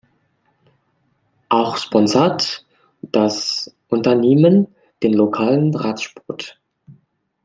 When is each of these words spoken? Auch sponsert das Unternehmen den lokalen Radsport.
Auch 1.49 1.77
sponsert 1.77 2.65
das 3.03 3.71
Unternehmen 3.89 4.73
den 5.03 5.13
lokalen 5.13 5.75
Radsport. 5.75 6.59